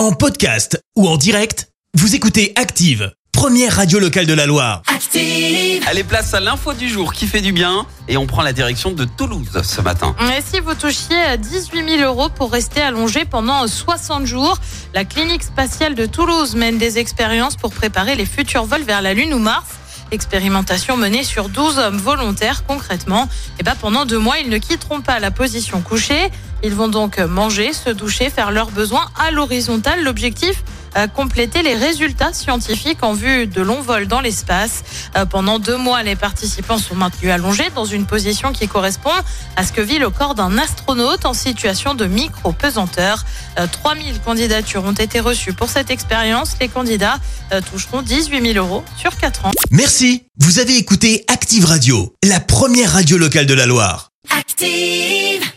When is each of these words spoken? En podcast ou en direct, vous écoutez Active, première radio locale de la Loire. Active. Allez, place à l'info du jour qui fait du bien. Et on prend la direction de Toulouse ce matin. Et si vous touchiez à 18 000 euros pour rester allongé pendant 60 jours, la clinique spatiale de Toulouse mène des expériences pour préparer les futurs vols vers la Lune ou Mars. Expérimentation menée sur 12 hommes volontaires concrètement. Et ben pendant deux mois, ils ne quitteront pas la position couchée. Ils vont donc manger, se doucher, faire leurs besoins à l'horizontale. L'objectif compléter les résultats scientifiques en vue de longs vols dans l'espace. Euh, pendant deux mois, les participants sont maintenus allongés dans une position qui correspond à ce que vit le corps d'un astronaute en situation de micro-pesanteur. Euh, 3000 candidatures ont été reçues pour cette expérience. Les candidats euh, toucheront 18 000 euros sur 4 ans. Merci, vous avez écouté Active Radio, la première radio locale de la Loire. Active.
En 0.00 0.12
podcast 0.12 0.82
ou 0.96 1.06
en 1.06 1.18
direct, 1.18 1.68
vous 1.92 2.14
écoutez 2.14 2.54
Active, 2.56 3.12
première 3.32 3.76
radio 3.76 3.98
locale 3.98 4.24
de 4.24 4.32
la 4.32 4.46
Loire. 4.46 4.80
Active. 4.86 5.84
Allez, 5.86 6.04
place 6.04 6.32
à 6.32 6.40
l'info 6.40 6.72
du 6.72 6.88
jour 6.88 7.12
qui 7.12 7.26
fait 7.26 7.42
du 7.42 7.52
bien. 7.52 7.84
Et 8.08 8.16
on 8.16 8.26
prend 8.26 8.40
la 8.40 8.54
direction 8.54 8.92
de 8.92 9.04
Toulouse 9.04 9.60
ce 9.62 9.80
matin. 9.82 10.16
Et 10.34 10.40
si 10.40 10.58
vous 10.60 10.74
touchiez 10.74 11.20
à 11.20 11.36
18 11.36 11.98
000 11.98 12.02
euros 12.10 12.30
pour 12.30 12.50
rester 12.50 12.80
allongé 12.80 13.26
pendant 13.26 13.66
60 13.66 14.24
jours, 14.24 14.56
la 14.94 15.04
clinique 15.04 15.42
spatiale 15.42 15.94
de 15.94 16.06
Toulouse 16.06 16.54
mène 16.54 16.78
des 16.78 16.96
expériences 16.96 17.56
pour 17.56 17.70
préparer 17.70 18.14
les 18.14 18.24
futurs 18.24 18.64
vols 18.64 18.84
vers 18.84 19.02
la 19.02 19.12
Lune 19.12 19.34
ou 19.34 19.38
Mars. 19.38 19.79
Expérimentation 20.12 20.96
menée 20.96 21.24
sur 21.24 21.48
12 21.48 21.78
hommes 21.78 21.96
volontaires 21.96 22.64
concrètement. 22.66 23.28
Et 23.58 23.62
ben 23.62 23.74
pendant 23.80 24.06
deux 24.06 24.18
mois, 24.18 24.38
ils 24.38 24.48
ne 24.48 24.58
quitteront 24.58 25.00
pas 25.00 25.20
la 25.20 25.30
position 25.30 25.80
couchée. 25.80 26.30
Ils 26.62 26.74
vont 26.74 26.88
donc 26.88 27.18
manger, 27.18 27.72
se 27.72 27.90
doucher, 27.90 28.28
faire 28.30 28.50
leurs 28.50 28.70
besoins 28.70 29.08
à 29.18 29.30
l'horizontale. 29.30 30.02
L'objectif 30.02 30.62
compléter 31.14 31.62
les 31.62 31.74
résultats 31.74 32.32
scientifiques 32.32 33.02
en 33.02 33.12
vue 33.12 33.46
de 33.46 33.62
longs 33.62 33.80
vols 33.80 34.06
dans 34.06 34.20
l'espace. 34.20 34.82
Euh, 35.16 35.24
pendant 35.24 35.58
deux 35.58 35.76
mois, 35.76 36.02
les 36.02 36.16
participants 36.16 36.78
sont 36.78 36.94
maintenus 36.94 37.30
allongés 37.30 37.70
dans 37.74 37.84
une 37.84 38.06
position 38.06 38.52
qui 38.52 38.68
correspond 38.68 39.10
à 39.56 39.64
ce 39.64 39.72
que 39.72 39.80
vit 39.80 39.98
le 39.98 40.10
corps 40.10 40.34
d'un 40.34 40.58
astronaute 40.58 41.24
en 41.24 41.34
situation 41.34 41.94
de 41.94 42.06
micro-pesanteur. 42.06 43.24
Euh, 43.58 43.66
3000 43.70 44.20
candidatures 44.20 44.84
ont 44.84 44.92
été 44.92 45.20
reçues 45.20 45.52
pour 45.52 45.68
cette 45.68 45.90
expérience. 45.90 46.56
Les 46.60 46.68
candidats 46.68 47.18
euh, 47.52 47.60
toucheront 47.60 48.02
18 48.02 48.52
000 48.52 48.64
euros 48.64 48.84
sur 48.96 49.16
4 49.16 49.46
ans. 49.46 49.50
Merci, 49.70 50.24
vous 50.38 50.58
avez 50.58 50.76
écouté 50.76 51.24
Active 51.28 51.64
Radio, 51.64 52.14
la 52.24 52.40
première 52.40 52.92
radio 52.92 53.18
locale 53.18 53.46
de 53.46 53.54
la 53.54 53.66
Loire. 53.66 54.10
Active. 54.36 55.50